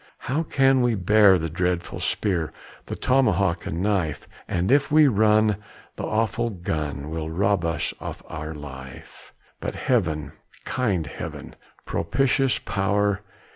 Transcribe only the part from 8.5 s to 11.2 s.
life. But Heaven! kind